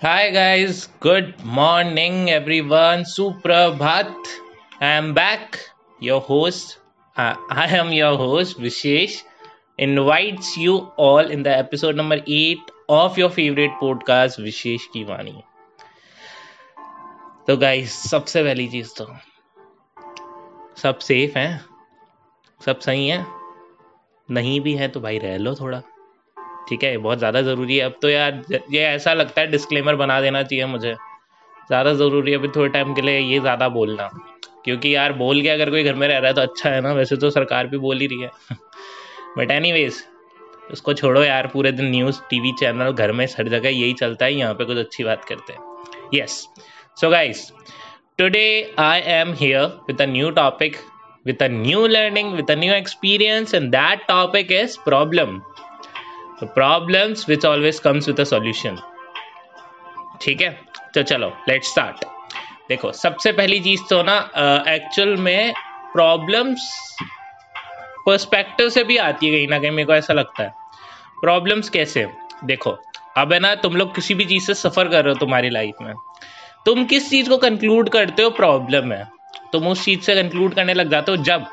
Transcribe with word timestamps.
Hi 0.00 0.30
guys, 0.30 0.88
good 1.00 1.42
morning 1.42 2.28
everyone. 2.28 3.04
Suprabhat. 3.04 4.12
I 4.78 4.88
am 4.88 5.14
back. 5.14 5.58
Your 6.00 6.20
host, 6.20 6.80
uh, 7.16 7.34
I 7.48 7.64
am 7.78 7.94
your 7.94 8.14
host 8.18 8.60
Vishesh. 8.60 9.22
Invites 9.78 10.54
you 10.58 10.92
all 10.98 11.30
in 11.36 11.42
the 11.42 11.56
episode 11.56 11.96
number 11.96 12.20
8 12.26 12.58
of 12.90 13.16
your 13.16 13.30
favorite 13.30 13.80
podcast 13.80 14.38
विशेष 14.38 14.86
की 14.92 15.04
वाणी 15.04 15.42
तो 17.46 17.56
guys 17.56 17.98
सबसे 18.10 18.42
पहली 18.44 18.68
चीज़ 18.68 18.94
तो 18.98 19.10
सब 20.82 20.98
safe 21.08 21.38
हैं 21.38 21.64
सब 22.64 22.78
सही 22.78 23.08
हैं 23.08 23.26
नहीं 24.30 24.60
भी 24.60 24.76
है 24.76 24.88
तो 24.88 25.00
भाई 25.00 25.18
रह 25.18 25.36
लो 25.38 25.54
थोड़ा 25.54 25.82
ठीक 26.68 26.84
है, 26.84 26.96
बहुत 26.98 27.18
ज़्यादा 27.18 27.42
ज़रूरी 27.42 27.76
है। 27.76 27.84
अब 27.84 27.94
तो 28.02 28.08
यार, 28.08 28.42
ये 28.52 28.80
ऐसा 28.80 29.12
लगता 29.14 29.40
है 29.40 29.46
डिस्क्लेमर 29.50 29.96
बना 29.96 30.20
देना 30.20 30.42
चाहिए 30.42 30.66
मुझे। 30.66 30.92
ज़्यादा 30.92 31.92
ज़रूरी 31.94 32.32
है 32.32 32.38
अभी 32.38 32.48
थोड़े 32.56 32.68
टाइम 32.68 32.94
के 32.94 33.02
लिए 33.02 33.18
ये 33.18 33.38
ज़्यादा 33.40 33.68
बोलना। 33.68 34.08
क्योंकि 34.64 34.94
यार, 34.94 35.12
बोल 35.12 35.42
के 35.42 35.48
अगर 35.48 35.70
कोई 35.70 35.84
घर 35.84 35.94
में 35.94 36.06
रह 36.08 36.18
रहा 36.18 36.28
है 36.28 36.34
तो 36.34 36.40
अच्छा 36.40 36.70
है 36.70 36.80
ना, 36.80 36.92
वैसे 36.92 37.16
तो 37.16 37.30
सरकार 37.30 37.66
भी 37.66 37.78
बोल 37.78 38.00
ही 38.00 38.06
रही 38.06 38.22
है। 38.22 38.30
बट 39.38 39.50
एनी 39.50 39.88
उसको 40.72 40.94
छोड़ो 40.94 41.22
यार, 41.24 41.46
पूरे 41.46 41.72
दिन 41.72 41.90
न्यूज़ 41.90 42.20
टीवी 42.30 42.52
चैनल 42.60 42.92
घर 42.92 43.12
में 43.12 43.24
हर 43.38 43.48
जगह 43.48 43.68
यही 43.68 43.92
चलता 43.92 44.24
है, 44.24 44.34
यहाँ 44.34 44.54
पे 44.54 44.64
कुछ 44.64 44.78
अच्छी 44.78 45.04
बात 45.04 45.24
करते 45.24 45.52
हैं। 45.52 45.60
Yes 46.14 46.46
so 47.00 47.10
guys 47.10 47.50
today 48.18 48.74
I 48.78 49.00
am 49.14 49.32
here 49.34 49.64
with 49.88 50.02
a 50.02 50.06
new 50.06 50.30
topic 50.42 50.76
with 51.26 51.40
a 51.42 51.46
new 51.52 51.78
learning, 51.88 52.28
with 52.38 52.50
a 52.50 52.54
new 52.54 52.72
experience, 52.72 53.52
and 53.58 53.72
that 53.72 54.02
topic 54.08 54.50
is 54.56 54.74
problem. 54.82 55.30
Problems 56.44 57.24
which 57.24 57.44
always 57.44 57.78
comes 57.80 58.06
with 58.08 58.20
a 58.20 58.26
solution. 58.32 58.76
ठीक 60.22 60.40
है? 60.40 60.50
तो 60.94 61.02
चलो 61.02 61.28
let's 61.48 61.70
start 61.70 62.04
देखो, 62.68 62.92
सबसे 62.92 63.32
पहली 63.32 63.60
चीज़ 63.60 63.80
तो 63.90 64.02
ना 64.02 64.16
actual 64.68 65.16
में 65.16 65.52
प्रॉब्लम्स 65.92 66.96
पर्सपेक्टिव 68.06 68.68
से 68.68 68.84
भी 68.84 68.96
आती 68.96 69.26
है 69.26 69.32
कहीं 69.32 69.48
ना 69.48 69.58
कहीं, 69.58 69.70
मेरे 69.70 69.86
को 69.86 69.94
ऐसा 69.94 70.14
लगता 70.14 70.42
है। 70.42 70.50
प्रॉब्लम्स 71.20 71.68
कैसे? 71.68 72.06
देखो, 72.44 72.78
अब 73.16 73.32
है 73.32 73.38
ना, 73.38 73.54
तुम 73.54 73.76
लोग 73.76 73.94
किसी 73.94 74.14
भी 74.14 74.24
चीज़ 74.24 74.46
से 74.46 74.54
सफ़र 74.54 74.88
कर 74.88 75.04
रहे 75.04 75.12
हो 75.12 75.18
तुम्हारी 75.18 75.50
लाइफ 75.50 75.74
में। 75.82 75.94
तुम 76.66 76.84
किस 76.84 77.10
चीज़ 77.10 77.28
को 77.28 77.36
कंक्लूड 77.36 77.88
करते 77.88 78.22
हो 78.22 78.30
प्रॉब्लम 78.30 78.92
है 78.92 79.04
तुम 79.52 79.68
उस 79.68 79.84
चीज़ 79.84 80.00
से 80.00 80.14
कंक्लूड 80.14 80.54
करने 80.54 80.74
लग 80.74 80.90
जाते 80.90 81.12
हो 81.12 81.16
जब। 81.16 81.46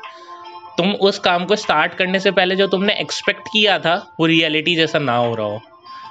तुम 0.78 0.90
उस 1.02 1.18
काम 1.18 1.44
को 1.44 1.56
स्टार्ट 1.56 1.94
करने 1.94 2.20
से 2.20 2.30
पहले 2.30 2.56
जो 2.56 2.66
तुमने 2.66 2.92
एक्सपेक्ट 2.92 3.48
किया 3.48 3.78
था, 3.78 3.94
वो 4.20 4.26
रियलिटी 4.26 4.74
जैसा 4.76 4.98
ना 4.98 5.16
हो 5.16 5.34
रहा 5.34 5.46
हो। 5.46 5.60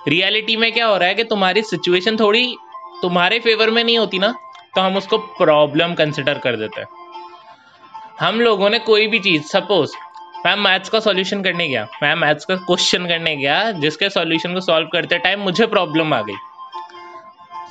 रियलिटी 0.08 0.56
में 0.58 0.72
क्या 0.72 0.86
हो 0.86 0.98
रहा 0.98 1.08
है 1.08 1.16
कि 1.16 1.24
तुम्हारी 1.24 1.62
सिचुएशन 1.64 2.18
थोड़ी 2.18 2.56
तुम्हारे 3.02 3.40
फेवर 3.40 3.70
में 3.70 3.84
नहीं 3.84 3.98
होती 3.98 4.20
ना 4.20 4.34
तो 4.76 4.82
हम 4.82 4.98
उसको 4.98 5.18
प्रॉब्लम 5.18 5.94
कंसिडर 5.94 6.38
कर 6.38 6.56
देते 6.56 6.82
हैं। 6.82 6.88
हम 8.20 8.40
लोगों 8.42 8.70
ने 8.70 8.80
कोई 8.80 9.08
भी 9.08 9.20
चीज़ 9.20 9.44
सपोज़ 9.44 9.92
मैं 10.46 10.56
मैथ्स 10.56 10.90
का 10.90 11.00
सॉल्यूशन 11.00 11.42
करने 11.44 11.68
गया। 11.68 11.88
मैं 12.04 12.14
मैथ्स 12.16 12.46
का 12.46 12.56
क्वेश्चन 12.56 13.06
करने 13.08 13.36
गया, 13.36 13.72
जिसके 13.72 14.10
सॉल्यूशन 14.10 14.54
को 14.54 14.62
सॉल्व 14.62 14.88
करते 14.94 15.18
टाइम 15.18 15.40
मुझे 15.40 15.66
प्रॉब्लम 15.66 16.14
आ 16.14 16.22
गई। 16.22 16.36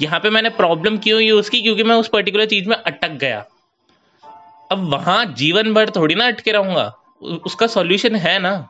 यहाँ 0.02 0.20
पे 0.20 0.30
मैंने 0.30 0.48
प्रॉब्लम 0.50 0.96
क्यों 0.98 1.20
यूज़ 1.20 1.50
की? 1.50 1.60
क्योंकि 1.62 1.82
मैं 1.82 1.96
उस 1.96 2.08
पर्टिकुलर 2.08 2.46
चीज़ 2.46 2.68
में 2.68 2.76
अटक 2.76 3.10
गया। 3.10 3.44
अब 4.72 4.92
वहाँ 4.92 5.24
जीवन 5.26 5.74
भर 5.74 5.90
थोड़ी 5.90 6.14
ना 6.14 6.26
अटके 6.26 6.52
रहूँगा। 6.52 6.84
उसका 7.46 7.66
सॉल्यूशन 7.66 8.16
है 8.16 8.38
ना। 8.38 8.68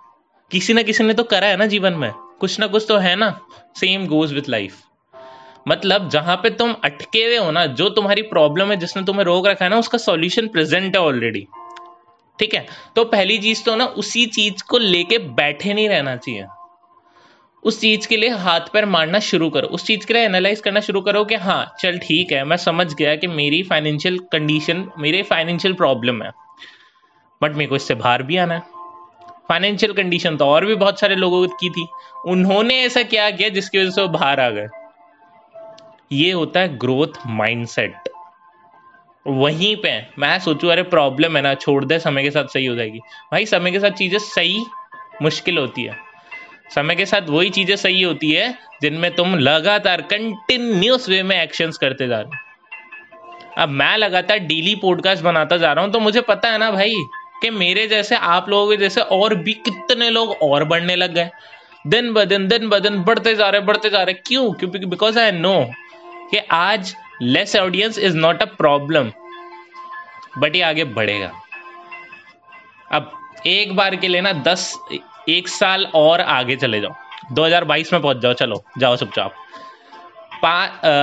किसी 0.50 0.75
ना 0.75 0.83
किसी 0.83 1.05
ने 1.05 1.14
तो 1.14 1.25
करा 1.25 1.47
है 1.47 1.56
ना 1.56 1.67
जीवन 1.67 1.92
में। 1.92 2.11
कुछ 2.12 2.61
ना 2.61 2.67
कुछ 2.67 2.84
तो 2.89 2.97
है 2.97 3.17
ना। 3.17 3.41
सेम 3.77 4.06
गोज 4.06 4.33
विथ 4.33 4.48
लाइफ 4.48 4.83
मतलब 5.69 6.08
जहाँ 6.08 6.36
पे 6.36 6.50
तुम 6.50 6.75
अटके 6.84 7.25
हुए 7.25 7.36
हो 7.36 7.50
ना, 7.50 7.67
जो 7.67 7.89
तुम्हारी 7.89 8.23
प्रॉब्लम 8.23 8.70
है, 8.70 8.77
जिसने 8.77 9.03
तुम्हें 9.05 9.25
रोक 9.25 9.47
रखा 9.47 9.64
है 9.64 9.70
ना, 9.70 9.78
उसका 9.78 9.98
सॉल्यूशन 9.98 10.48
प्रेजेंट 10.48 10.97
है 10.97 11.03
ऑलरेडी 11.03 11.47
ठीक 12.39 12.55
है? 12.55 12.67
तो 12.97 13.05
पहली 13.05 13.39
चीज़ 13.39 13.64
तो 13.64 13.77
ना, 13.77 13.84
उसी 13.84 14.27
चीज़ 14.27 14.63
को 14.64 14.79
लेके 14.79 15.19
बैठे 15.19 15.74
नहीं 15.74 15.89
रहना 15.89 16.17
चाहिए। 16.17 16.46
उस 17.62 17.80
चीज़ 17.80 18.08
के 18.08 18.17
लिए 18.17 18.30
हाथ 18.30 18.61
पैर 18.61 18.84
मारना 18.84 19.18
शुरू 19.18 19.50
करो। 19.50 19.68
उस 19.68 19.84
चीज़ 19.84 20.06
के 20.06 20.14
लिए 20.14 20.23
एनालाइज 20.23 20.61
करना 20.61 20.80
शुरू 20.80 21.00
करो 21.00 21.24
कि 21.24 21.34
हाँ 21.34 21.74
चल 21.80 21.98
ठीक 21.98 22.33
है, 22.33 22.45
मैं 22.45 22.56
समझ 22.56 22.95
गया 22.95 23.17
कि 23.17 23.27
मेरी 23.27 23.62
फाइनेंशियल 23.62 24.18
कंडीशन 24.18 24.89
मेरे 24.98 25.23
फाइनेंशियल 25.23 25.74
प्रॉब्लम 25.74 26.22
है। 26.22 26.30
बट 27.42 27.52
मेरे 27.52 27.67
को 27.67 27.77
इससे 27.77 27.95
बाहर 27.95 28.22
भी 28.22 28.36
आना 28.36 28.55
है। 28.55 28.62
फाइनेंशियल 29.48 29.92
कंडीशन 29.92 30.36
तो 30.36 30.46
और 30.46 30.67
भी 30.67 30.74
बहुत 30.74 31.01
सारे 31.01 31.17
लोगों 31.17 31.46
की 31.48 31.70
थी। 31.70 31.86
उन्होंने 32.27 32.80
ऐसा 32.80 33.02
क्या 33.02 33.30
किया 33.30 33.48
जिसकी 33.48 33.78
वजह 33.78 33.90
से 33.90 34.02
वो 34.02 34.08
बाहर 34.08 34.40
आ 34.40 34.51
गए? 34.51 34.68
ये 36.12 36.33
होता 36.33 36.61
है 36.61 36.78
ग्रोथ 36.78 37.27
माइंडसेट 37.27 38.08
वहीं 39.27 39.77
पे 39.77 40.06
मैं 40.18 40.39
सोचू, 40.39 40.68
अरे 40.68 40.83
प्रॉब्लम 40.83 41.36
है 41.36 41.42
ना, 41.42 41.55
छोड़ 41.55 41.84
दे, 41.84 41.98
समय 41.98 42.22
के 42.22 42.30
साथ 42.30 42.45
सही 42.45 42.67
हो 42.67 42.74
जाएगी। 42.74 42.98
भाई, 43.33 43.46
समय 43.46 43.70
के 43.70 43.80
साथ 43.80 43.90
चीज़ें 43.90 44.18
सही, 44.18 44.64
मुश्किल 45.22 45.58
होती 45.58 45.83
है। 45.83 46.11
समय 46.74 46.94
के 46.94 47.06
साथ 47.06 47.28
वही 47.28 47.50
चीज़ें 47.50 47.74
सही 47.77 48.02
होती 48.02 48.30
है, 48.30 48.55
जिनमें 48.83 49.14
तुम 49.14 49.34
लगातार 49.36 50.02
कंटिन्यूस 50.02 51.08
वे 51.08 51.22
में 51.22 51.36
एक्शंस 51.42 51.78
करते 51.78 52.08
जा 52.08 52.20
रहे 52.20 52.24
हो। 52.27 53.62
अब 53.62 53.68
मैं 53.70 53.96
लगातार 53.96 54.38
डेली 54.40 54.74
पॉडकास्ट 54.74 55.22
बनाता 55.22 55.56
जा 55.56 55.72
रहा 55.72 55.84
हूँ 55.84 55.92
तो 55.92 56.00
मुझे 56.00 56.20
पता 56.20 56.50
है 56.50 56.58
ना 56.58 56.70
भाई, 56.70 56.94
कि 57.42 57.50
मेरे 57.50 57.86
जैसे 57.86 58.16
आप 58.16 58.48
लोगों 58.48 58.70
के 58.70 58.77
जैसे 58.77 59.00
और 59.00 59.34
भी 59.36 59.52
कितने 59.66 60.10
लोग 60.10 60.36
और 60.42 60.64
बढ़ने 60.64 60.96
लग 60.96 61.14
गए 61.14 61.30
दिन 61.86 62.12
ब 62.12 62.24
दिन 62.24 62.46
दिन 62.48 62.68
ब 62.68 62.78
दिन 62.78 63.02
बढ़ते 63.04 63.34
जा 63.34 63.48
रहे 63.50 63.60
बढ़ते 63.60 63.90
जा 63.90 64.02
रहे 64.02 64.14
क्यों? 64.16 64.52
क्योंकि 64.52 64.86
बिकॉज़ 64.86 65.18
आई 65.18 65.33
नो 65.33 65.54
कि 66.30 66.39
आज 66.50 66.94
less 67.22 67.56
audience 67.56 67.98
is 67.98 68.16
not 68.16 68.42
a 68.42 68.44
problem 68.56 69.10
but 70.39 70.56
ये 70.56 70.62
आगे 70.62 70.84
बढ़ेगा। 70.84 71.33
अब 72.90 73.12
एक 73.46 73.74
बार 73.77 73.96
के 73.96 74.08
लिए 74.08 74.20
ना 74.20 74.33
दस 74.44 74.74
एक 75.28 75.48
साल 75.48 75.86
और 75.94 76.20
आगे 76.20 76.56
चले 76.56 76.80
जाओ। 76.80 76.94
2022 77.33 77.92
में 77.92 78.00
पहुँच 78.02 78.16
जाओ, 78.16 78.33
चलो, 78.33 78.62
जाओ 78.78 78.96
चुपचाप। 78.96 79.34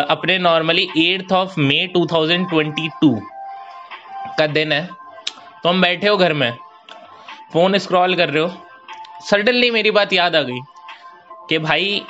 अपने 0.09 0.37
नॉर्मली 0.37 0.87
एट्थ 0.97 1.31
ऑफ़ 1.33 1.59
मे 1.59 1.85
2022 1.87 3.19
का 4.37 4.47
दिन 4.47 4.71
है। 4.71 4.87
तो 5.63 5.69
हम 5.69 5.81
बैठे 5.81 6.07
हो 6.07 6.17
घर 6.17 6.33
में। 6.33 6.51
फ़ोन 7.53 7.77
स्क्रॉल 7.77 8.15
कर 8.15 8.29
रहे 8.29 8.43
हो। 8.43 8.51
सडनली 9.21 9.71
मेरी 9.71 9.91
बात 9.91 10.13
याद 10.13 10.35
आ 10.35 10.41
गई 10.41 10.59
कि 11.49 11.57
भाई, 11.59 12.01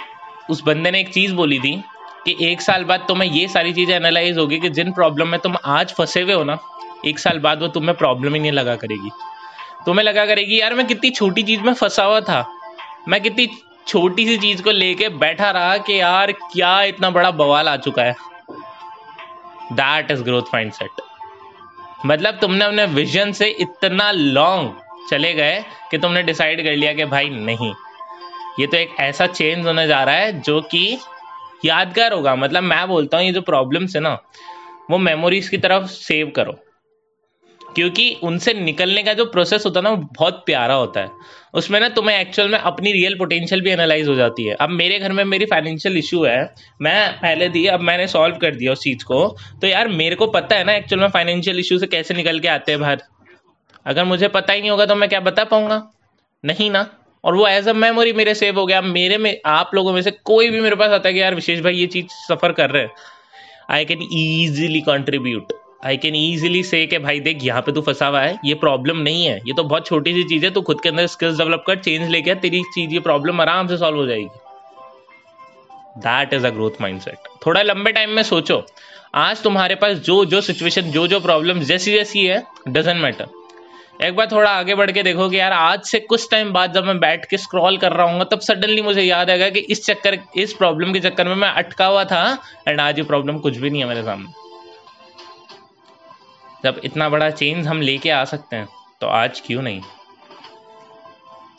उस 0.50 0.64
बंदे 0.64 0.92
ने 0.92 1.00
एक 1.00 1.14
चीज़ 1.14 1.34
बोली 1.36 1.60
थी 1.60 1.76
कि 2.26 2.36
एक 2.42 2.62
साल 2.62 2.84
बाद 2.84 3.06
तुम्हें 3.08 3.30
ये 3.30 3.48
सारी 3.48 3.74
चीज़ें 3.74 3.96
एनालाइज 3.96 4.38
होगी 4.38 4.60
कि 4.60 4.70
जिन 4.70 4.92
प्रॉब्लम 4.92 5.28
में 5.28 5.40
तुम 5.40 5.56
आज 5.66 5.94
फंसे 5.94 6.22
हुए 6.22 6.34
हो 6.34 6.44
ना, 6.44 6.58
एक 7.06 7.20
साल 7.20 7.40
बाद 7.40 7.62
वो 7.62 7.68
तुम्हें 7.68 7.96
प्रॉब्लम 7.98 8.34
ही 8.34 8.40
नहीं 8.40 8.52
लगा 8.52 8.76
करेगी। 8.76 9.10
तुम्हें 9.90 10.04
लगा 10.06 10.26
करेगी 10.26 10.60
यार 10.60 10.74
मैं 10.74 10.86
कितनी 10.88 11.10
छोटी 11.10 11.44
चीज़ 11.44 11.62
में 11.62 11.74
फंसा 11.74 12.04
हुआ 12.04 12.20
था। 12.22 12.46
मैं 13.08 13.22
कितनी 13.22 13.48
छोटी 13.88 14.26
सी 14.26 14.38
चीज़ 14.38 14.62
को 14.64 14.72
लेके 14.72 15.10
बैठा 15.10 15.50
रहा 15.52 15.78
कि 15.78 16.00
यार 16.00 16.32
क्या 16.32 16.82
इतना 16.84 17.10
बड़ा 17.10 17.32
बवाल 17.32 17.68
आ 17.68 17.76
चुका 17.78 18.04
है। 18.04 18.16
That 19.74 20.12
is 20.12 20.22
growth 20.24 20.54
mind 20.54 20.72
set 20.72 21.02
मतलब 22.06 22.38
तुमने 22.42 22.66
अपने 22.66 22.86
विजन 22.86 23.32
से 23.32 23.48
इतना 23.60 24.12
लॉन्ग 24.12 24.76
चले 25.10 25.34
गए 25.34 25.64
कि 25.92 25.98
तुमने 25.98 26.24
डिसाइड 26.24 26.64
कर 26.64 26.76
लिया 26.76 26.94
कि 26.94 27.06
भाई 27.08 27.30
नहीं। 27.30 27.74
ये 28.60 28.68
तो 28.68 28.78
एक 28.78 28.96
ऐसा 29.00 29.28
चेंज 29.28 29.66
होने 29.66 29.88
जा 29.88 30.04
रहा 30.04 30.16
है 30.16 30.40
जो 30.42 30.62
कि 30.62 30.98
यादगार 31.66 32.14
होगा। 32.14 32.36
मतलब 32.36 32.64
मैं 32.64 32.88
बोलता 32.88 33.18
हूँ 33.18 33.26
ये 33.26 33.32
जो 33.32 33.42
प्रॉब्लम्स 33.42 33.96
है 33.96 34.02
ना, 34.02 34.18
वो 34.92 34.98
मेमोरीज 34.98 35.50
की 35.50 35.58
तरफ़ 35.58 35.88
सेव 35.90 36.32
करो। 36.36 36.60
क्योंकि 37.76 38.18
उनसे 38.24 38.54
निकलने 38.54 39.04
का 39.04 39.14
जो 39.14 39.26
प्रोसेस 39.26 39.66
होता 39.66 39.80
है 39.80 39.84
ना, 39.84 39.90
वो 39.90 39.98
बहुत 39.98 40.44
प्यारा 40.46 40.74
होता 40.74 41.00
है। 41.00 41.12
उसमें 41.54 41.80
ना 41.80 41.90
तुम्हें 41.90 42.20
एक्चुअल 42.20 42.50
में 42.50 42.60
अपनी 42.60 42.92
रियल 42.92 43.18
पोटेंशियल 43.18 43.62
भी 43.62 43.70
एनालाइज 43.70 44.08
हो 44.08 44.16
जाती 44.16 44.44
है। 44.44 44.56
अब 44.56 44.70
मेरे 44.70 45.00
घर 45.00 45.12
में 45.12 45.24
मेरी 45.24 45.46
फाइनेंशियल 45.46 45.98
इशू 45.98 46.24
है। 46.24 46.54
मैं 46.82 47.14
पहले 47.14 47.50
दी, 47.50 47.66
अब 47.66 47.80
मैंने 47.80 48.08
सॉल्व 48.08 48.36
कर 48.36 48.56
दिया 48.56 48.72
उस 48.72 48.82
चीज़ 48.82 49.04
को। 49.04 49.38
तो 49.62 49.68
यार, 49.68 49.88
मेरे 49.88 50.16
को 50.16 50.28
पता 50.28 50.56
है 50.56 50.64
ना 50.64 50.74
एक्चुअल 50.74 51.02
में 51.02 51.08
फाइनेंशियल 51.08 51.60
इशू 51.60 51.78
से 51.78 51.88
कैसे 51.88 52.14
निकल 52.14 52.40
के 52.40 52.48
आते 52.48 52.72
हैं 52.72 52.82
बाहर। 52.82 53.02
अगर 53.86 54.04
मुझे 54.04 54.28
पता 54.28 54.54
ही 54.54 54.60
नहीं 54.62 54.72
होगा 54.72 54.86
तो 54.86 54.96
मैं 54.96 55.10
क्या 55.10 55.20
बता 55.20 55.44
पाऊँगा? 55.44 55.92
नहीं 56.46 56.72
ना। 56.72 56.90
और 57.24 57.36
वो 57.36 57.48
एज 57.48 57.68
अ 57.68 57.74
मेमोरी 57.74 58.14
मेरे 58.14 58.36
सेव 58.36 58.60
हो 58.60 58.66
गया। 58.66 58.82
मेरे 58.82 59.18
में, 59.18 59.42
आप 59.46 59.72
लोगों 59.74 59.94
में 59.94 60.02
से 60.02 60.12
कोई 60.12 60.50
भी 60.50 60.62
मेरे 60.62 60.76
पास 60.76 60.92
आता 60.92 61.10
है 61.10 61.14
कि 61.14 61.22
यार, 61.22 61.36
विशेष 61.36 61.60
भाई 61.60 61.74
ये 61.74 61.88
चीज़ 61.88 62.06
सफ़र 62.08 62.52
कर 62.52 62.70
रहे 62.70 62.84
हैं। 62.84 62.92
I 63.72 63.86
can 63.86 64.10
easily 64.14 64.82
contribute 64.82 65.54
I 65.82 65.98
can 65.98 66.16
easily 66.16 66.62
say 66.64 66.86
कि 66.88 66.98
भाई 67.00 67.20
देख, 67.20 67.44
यहाँ 67.44 67.62
पे 67.62 67.72
तू 67.72 67.82
फंसा 67.82 68.08
हुआ 68.08 68.22
है, 68.22 68.38
ये 68.46 68.54
प्रॉब्लम 68.56 68.98
नहीं 69.00 69.26
है। 69.26 69.36
ये 69.38 69.54
तो 69.54 69.64
बहुत 69.64 69.86
छोटी 69.88 70.14
सी 70.14 70.24
चीज़ 70.24 70.46
है, 70.46 70.52
तू 70.52 70.62
खुद 70.62 70.82
के 70.82 70.90
अंदर 70.90 71.08
स्किल्स 71.08 71.38
डेवलप 71.38 71.64
कर 71.68 71.76
चेंज 71.78 72.10
लेके 72.10 72.36
तेरी 72.38 72.62
चीज़, 72.76 72.94
ये 72.94 73.00
प्रॉब्लम 73.00 73.42
आराम 73.42 73.68
से 73.68 73.78
सॉल्व 73.78 73.98
हो 73.98 74.06
जाएगी। 74.06 74.28
That 76.00 76.34
is 76.34 76.46
a 76.48 76.50
growth 76.50 76.82
mindset 76.82 77.30
थोड़ा 77.46 77.62
लंबे 77.62 77.92
टाइम 77.92 78.10
में 78.10 78.24
सोचो। 78.24 78.64
आज 79.16 79.42
तुम्हारे 79.44 79.76
पास 79.76 79.98
जो 80.00 80.24
जो 80.26 80.42
सिचुएशन 80.42 80.92
जो 80.92 81.08
जो 81.08 81.20
प्रॉब्लम 81.20 81.60
जैसी 81.62 81.92
जैसी 81.92 82.26
है 82.26 82.44
डजेंट 82.68 83.02
मैटर 83.02 83.38
एक 84.02 84.16
बार 84.16 84.28
थोड़ा 84.32 84.50
आगे 84.50 84.76
बढ़ 84.76 84.92
के 84.92 85.04
देखो 85.04 85.30
कि 85.30 85.40
यार, 85.40 85.52
आज 85.52 85.82
से 85.84 86.00
कुछ 86.00 86.28
टाइम 86.32 86.52
बाद 86.54 86.74
जब 86.74 86.84
मैं 86.86 86.98
बैठ 87.00 87.26
के 87.30 87.38
स्क्रॉल 87.38 87.78
कर 87.78 87.94
रहा 87.94 88.12
हूँ, 88.12 88.26
तब 88.32 88.40
सडनली 88.40 88.82
मुझे 88.82 89.02
याद 89.02 89.30
आएगा 89.30 89.50
कि 89.50 89.60
इस 89.60 89.86
चक्कर, 89.86 90.18
इस 90.36 90.54
प्रॉब्लम 90.54 90.94
के 90.94 91.00
चक्कर 91.00 91.28
में 91.28 91.36
मैं 91.36 91.50
अटका 91.50 91.86
हुआ 91.86 92.04
था 92.04 92.22
एंड 92.68 92.80
आज 92.82 92.98
ये 93.00 93.04
प्रॉब्लम 93.06 93.40
कुछ 93.40 93.58
भी 93.58 93.70
नहीं 93.70 93.82
है 93.82 93.88
मेरे 93.88 94.04
सामने। 94.04 94.48
जब 96.64 96.80
इतना 96.84 97.10
बड़ा 97.10 97.30
चेंज 97.32 97.68
हम 97.68 97.82
लेके 97.82 98.10
आ 98.12 98.24
सकते 98.26 98.56
हैं 98.56 98.68
तो 99.02 99.08
आज 99.08 99.42
क्यों 99.46 99.62
नहीं? 99.62 99.82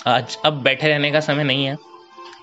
आज 0.08 0.36
अब 0.44 0.62
बैठे 0.62 0.88
रहने 0.88 1.10
का 1.10 1.20
समय 1.20 1.44
नहीं 1.44 1.64
है। 1.64 1.76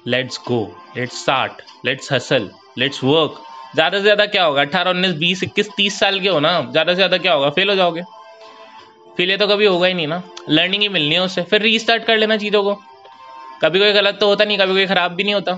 Let's 0.07 0.39
go 0.47 0.61
let's 0.97 1.21
start 1.21 1.61
let's 1.85 2.11
hustle 2.13 2.49
let's 2.77 3.03
work 3.03 3.43
ज़्यादा 3.75 3.97
से 3.97 4.03
ज़्यादा 4.03 4.25
क्या 4.25 4.43
होगा? 4.43 4.61
अट्ठारह 4.61 4.89
उन्नीस, 4.89 5.13
बीस, 5.13 5.43
इक्कीस, 5.43 5.69
तीस 5.77 5.99
साल 5.99 6.19
के 6.19 6.29
हो 6.29 6.39
ना? 6.39 6.59
ज़्यादा 6.61 6.91
से 6.91 6.95
ज़्यादा 6.95 7.17
क्या 7.17 7.33
होगा? 7.33 7.49
फेल 7.49 7.69
हो 7.69 7.75
जाओगे। 7.75 8.01
फेल 9.17 9.35
तो 9.37 9.47
कभी 9.47 9.65
होगा 9.65 9.87
ही 9.87 9.93
नहीं 9.93 10.07
ना। 10.07 10.21
लर्निंग 10.49 10.81
ही 10.81 10.89
मिलनी 10.89 11.15
है 11.15 11.21
उससे। 11.21 11.41
फिर 11.43 11.61
रीस्टार्ट 11.61 12.03
कर 12.03 12.17
लेना 12.17 12.37
चीज़ों 12.37 12.63
को। 12.63 12.73
कभी 13.61 13.79
कोई 13.79 13.93
गलत 13.93 14.17
तो 14.19 14.27
होता 14.27 14.45
नहीं, 14.45 14.57
कभी 14.57 14.73
कोई 14.73 14.85
ख़राब 14.85 15.11
भी 15.11 15.23
नहीं 15.23 15.33
होता। 15.33 15.57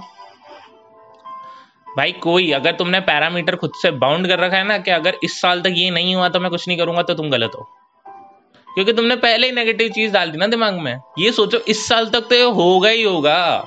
भाई, 1.98 2.12
कोई, 2.12 2.52
अगर 2.52 2.72
तुमने 2.72 3.00
पैरामीटर 3.00 3.56
खुद 3.56 3.72
से 3.82 3.92
बाउंड 3.92 4.28
कर 4.28 4.40
रखा 4.40 4.58
है 4.58 4.64
ना 4.64 4.78
कि 4.78 4.92
अगर 4.92 5.18
इस 5.24 5.40
साल 5.42 5.62
तक 5.62 5.74
ये 5.74 5.90
नहीं 5.90 6.16
हुआ 6.16 6.30
तो 6.30 6.40
मैं 6.40 6.52
कुछ 6.52 6.68
नहीं 6.68 6.78
करूँगा 6.78 7.02
तो 7.02 7.14
तुम 7.14 7.30
गलत 7.30 7.52
हो। 7.56 7.68
क्योंकि 8.68 8.94
तुमने 8.94 9.16
पहले 9.16 9.48
ही 9.48 9.54
नेगेटिव 9.54 9.90
चीज़ 9.90 10.12
डाल 10.14 10.32
दी 10.32 10.38
ना 10.38 10.48
दिमाग 10.48 10.74
में। 10.74 10.96
ये 11.20 11.32
सोचो, 11.32 11.58
इस 11.58 11.88
साल 11.88 12.10
तक 12.10 12.28
तो 12.30 12.36
ये 12.36 12.52
होगा 12.52 12.90
ही 12.90 13.04
होगा। 13.04 13.66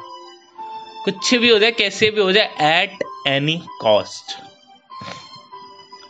कुछ 1.05 1.35
भी 1.35 1.51
हो 1.51 1.59
जाए, 1.59 1.71
कैसे 1.71 2.11
भी 2.11 2.21
हो 2.21 2.33
जाए 2.33 2.83
एट 2.83 3.05
एनी 3.27 3.61
कॉस्ट 3.81 4.37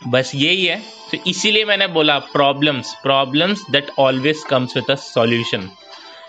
बस 0.07 0.31
यही 0.35 0.65
है। 0.65 0.81
तो 1.11 1.17
इसीलिए 1.27 1.65
मैंने 1.65 1.87
बोला 1.87 2.17
problems 2.19 2.93
problems 3.03 3.65
that 3.71 3.91
always 3.99 4.43
comes 4.43 4.75
with 4.77 4.91
a 4.91 4.95
solution 4.95 5.69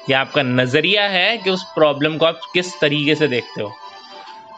ये 0.08 0.14
आपका 0.14 0.42
नज़रिया 0.42 1.06
है 1.08 1.36
कि 1.38 1.50
उस 1.50 1.62
प्रॉब्लम 1.74 2.16
को 2.18 2.26
आप 2.26 2.40
किस 2.54 2.78
तरीके 2.80 3.14
से 3.14 3.28
देखते 3.28 3.62
हो। 3.62 3.72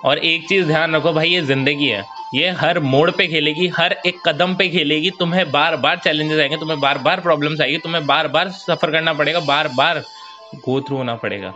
और 0.04 0.18
एक 0.18 0.48
चीज़ 0.48 0.66
ध्यान 0.66 0.94
रखो 0.96 1.12
भाई, 1.12 1.28
ये 1.28 1.40
ज़िंदगी 1.40 1.86
है। 1.86 2.04
ये 2.34 2.48
हर 2.50 2.78
मोड़ 2.80 3.10
पे 3.10 3.26
खेलेगी, 3.26 3.66
हर 3.68 3.92
एक 4.06 4.18
कदम 4.26 4.54
पे 4.54 4.68
खेलेगी, 4.68 5.10
तुम्हें 5.10 5.50
बार 5.50 5.76
बार 5.76 5.98
चैलेंजेस 5.98 6.40
आएँगे, 6.40 6.56
तुम्हें 6.56 6.80
बार 6.80 6.98
बार 6.98 7.20
प्रॉब्लम्स 7.20 7.60
आएगी, 7.60 7.78
तुम्हें 7.78 8.06
बार 8.06 8.28
बार 8.28 8.48
सफ़र 8.50 8.90
करना 8.90 9.12
पड़ेगा 9.12 9.40
बार 9.40 9.68
बार 9.68 10.02
गो 10.54 10.80
थ्रू 10.80 10.96
होना 10.96 11.14
पड़ेगा। 11.14 11.54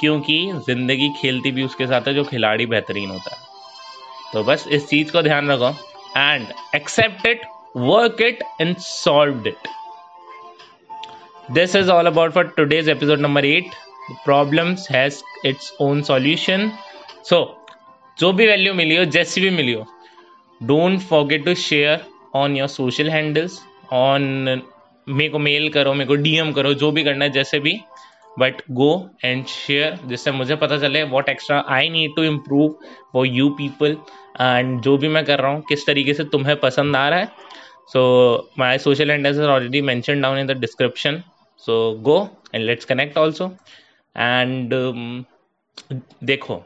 क्योंकि 0.00 0.52
ज़िंदगी 0.66 1.08
खेलती 1.20 1.50
भी 1.50 1.62
उसके 1.62 1.86
साथ 1.86 2.08
है, 2.08 2.14
जो 2.14 2.24
खिलाड़ी 2.24 2.66
बेहतरीन 2.66 3.10
होता 3.10 3.34
है। 3.34 3.44
तो 4.32 4.42
बस 4.44 4.66
इस 4.68 4.86
चीज़ 4.88 5.12
को 5.12 5.22
ध्यान 5.22 5.50
रखो 5.50 5.70
and 6.16 6.46
accept 6.74 7.26
it 7.26 7.46
work 7.76 8.20
it 8.20 8.42
and 8.60 8.76
solve 8.76 9.46
it 9.48 9.68
this 11.50 11.76
is 11.76 11.90
all 11.90 12.06
about 12.06 12.32
for 12.32 12.44
today's 12.56 12.88
episode 12.88 13.20
number 13.20 13.44
eight 13.44 13.70
problems 14.24 14.90
has 14.90 15.22
its 15.46 15.72
own 15.80 16.02
solution 16.02 16.70
so 17.26 17.38
जो 18.18 18.32
भी 18.32 18.46
वैल्यू 18.46 18.74
मिली 18.74 18.96
हो, 18.96 19.04
जैसी 19.04 19.40
भी 19.40 19.50
मिली 19.50 19.72
हो 19.72 19.84
don't 20.60 21.00
forget 21.00 21.44
to 21.44 21.54
share 21.54 22.04
on 22.34 22.56
your 22.56 22.68
social 22.68 23.10
handles 23.10 23.60
on 23.92 24.22
मेरे 25.06 25.28
को 25.30 25.38
मेल 25.38 25.68
करो, 25.70 25.92
मेरे 25.94 26.06
को 26.08 26.14
डीएम 26.16 26.52
करो, 26.52 26.72
जो 26.74 26.90
भी 26.90 27.04
करना 27.04 27.24
है, 27.24 27.30
जैसे 27.30 27.58
भी 27.60 27.80
बट 28.38 28.62
गो 28.70 28.88
एंड 29.24 29.44
शेयर 29.46 29.98
जिससे 30.06 30.30
मुझे 30.32 30.56
पता 30.56 30.78
चले 30.78 31.02
what 31.10 31.28
extra 31.28 31.64
I 31.68 31.88
need 31.90 32.14
to 32.16 32.22
improve 32.24 32.78
for 33.12 33.26
you 33.26 33.48
people 33.58 33.96
and 34.40 34.80
जो 34.82 34.96
भी 34.98 35.08
मैं 35.08 35.24
कर 35.24 35.40
रहा 35.40 35.50
हूँ, 35.52 35.62
किस 35.68 35.86
तरीके 35.86 36.14
से 36.14 36.24
तुम्हें 36.24 36.56
पसंद 36.60 36.96
आ 36.96 37.08
रहा 37.08 37.18
है। 37.18 37.28
So 37.92 38.50
my 38.58 38.78
social 38.78 39.10
handles 39.10 39.38
are 39.38 39.48
already 39.48 39.80
mention 39.82 40.20
down 40.22 40.38
in 40.38 40.46
the 40.46 40.56
description 40.60 41.22
so 41.62 41.92
go 42.02 42.18
and 42.54 42.64
let's 42.64 42.84
connect 42.84 43.18
also 43.18 43.46
and 44.16 44.74
देखो 46.24 46.62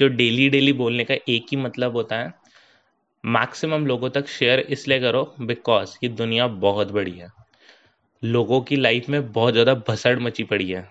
जो 0.00 0.08
डेली 0.10 0.48
डेली 0.50 0.72
बोलने 0.74 1.04
का 1.04 1.14
एक 1.28 1.46
ही 1.50 1.56
मतलब 1.58 1.96
होता 1.96 2.18
है 2.18 2.32
मैक्सिमम 3.24 3.86
लोगों 3.86 4.10
तक 4.10 4.28
शेयर 4.28 4.60
इसलिए 4.70 5.00
करो 5.00 5.22
बिकॉज़ 5.42 5.96
ये 6.02 6.08
दुनिया 6.10 6.46
बहुत 6.60 6.92
बड़ी 6.92 7.12
है। 7.12 7.28
लोगों 8.22 8.60
की 8.60 8.76
लाइफ 8.76 9.08
में 9.08 9.32
बहुत 9.32 9.52
ज़्यादा 9.52 9.74
भसड़ 9.88 10.18
मची 10.18 10.44
पड़ी 10.44 10.70
है। 10.70 10.88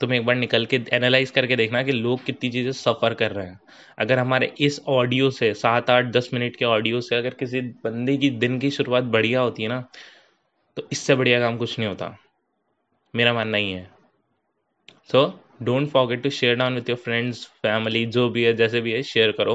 तुम 0.00 0.12
एक 0.14 0.24
बार 0.26 0.36
निकल 0.36 0.66
के 0.66 0.80
एनालाइज 0.92 1.30
करके 1.30 1.56
देखना 1.56 1.82
कि 1.82 1.92
लोग 1.92 2.24
कितनी 2.24 2.50
चीज़ें 2.50 2.72
सफ़र 2.72 3.14
कर 3.14 3.32
रहे 3.32 3.46
हैं। 3.46 3.60
अगर 3.98 4.18
हमारे 4.18 4.52
इस 4.60 4.80
ऑडियो 4.88 5.30
से 5.30 5.52
सात 5.54 5.90
आठ 5.90 6.12
दस 6.12 6.30
मिनट 6.34 6.56
के 6.56 6.64
ऑडियो 6.64 7.00
से 7.00 7.16
अगर 7.16 7.34
किसी 7.34 7.60
बंदे 7.84 8.16
की 8.16 8.30
दिन 8.38 8.58
की 8.58 8.70
शुरुआत 8.70 9.04
बढ़िया 9.14 9.40
होती 9.40 9.62
है 9.62 9.68
ना 9.68 9.80
तो 10.76 10.86
इससे 10.92 11.14
बढ़िया 11.14 11.40
काम 11.40 11.56
कुछ 11.56 11.78
नहीं 11.78 11.88
होता। 11.88 12.16
मेरा 13.14 13.32
मानना 13.32 13.58
ही 13.58 13.70
है। 13.72 13.88
So 15.12 15.24
so, 15.24 15.32
don't 15.60 15.88
forget 15.90 16.22
to 16.22 16.30
share 16.30 16.56
down 16.56 16.74
with 16.74 16.88
your 16.88 16.98
friends 16.98 17.44
family 17.62 18.04
जो 18.06 18.28
भी 18.30 18.44
है, 18.44 18.54
जैसे 18.54 18.80
भी 18.80 18.92
है 18.92 19.02
शेयर 19.04 19.32
करो. 19.32 19.54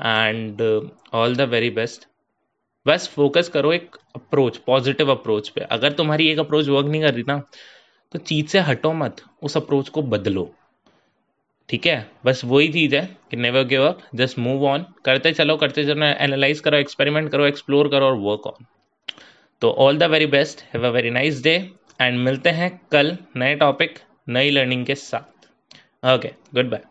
And 0.00 0.62
all 1.14 1.36
the 1.36 1.48
very 1.50 1.70
best 1.70 2.06
बस 2.86 3.08
फोकस 3.08 3.48
करो 3.48 3.72
एक 3.72 3.96
अप्रोच 4.16 4.56
पॉजिटिव 4.66 5.10
अप्रोच 5.10 5.48
पे. 5.48 5.60
अगर 5.60 5.92
तुम्हारी 5.92 6.28
एक 6.30 6.38
अप्रोच 6.38 6.68
वर्क 6.68 6.86
नहीं 6.86 7.02
कर 7.02 7.14
रही 7.14 7.24
ना 7.28 7.42
तो 8.14 8.18
चीज़ 8.20 8.46
से 8.46 8.58
हटो 8.60 8.92
मत. 8.92 9.22
उस 9.42 9.56
अप्रोच 9.56 9.88
को 9.88 10.02
बदलो. 10.04 10.52
ठीक 11.68 11.86
है? 11.86 12.06
बस 12.24 12.44
वही 12.44 12.68
चीज़ 12.68 12.94
है 12.96 13.04
कि 13.30 13.36
never 13.36 13.62
give 13.64 13.86
up 13.86 14.00
just 14.14 14.38
move 14.38 14.66
on 14.68 14.84
करते 15.04 15.32
चलो 15.32 15.56
करते 15.56 15.84
चलो 15.84 16.06
एनालाइज 16.06 16.60
करो 16.60 16.76
एक्सपेरिमेंट 16.76 17.30
करो 17.32 17.46
एक्सप्लोर 17.46 17.88
करो 17.88 18.06
और 18.06 18.16
वर्क 18.20 18.46
ऑन 18.46 18.66
तो 19.62 19.70
all 19.78 19.98
the 19.98 20.10
very 20.10 20.26
best 20.26 20.62
have 20.72 20.86
a 20.86 20.90
very 20.90 21.10
nice 21.10 21.42
day 21.42 21.54
and 22.00 22.18
मिलते 22.18 22.50
हैं 22.50 22.70
कल 22.92 23.16
नए 23.36 23.54
टॉपिक 23.56 23.98
नई 24.28 24.50
लर्निंग 24.50 24.86
के 24.86 24.94
साथ। 24.94 25.46
Okay 26.06 26.28
good 26.54 26.70
bye 26.70 26.82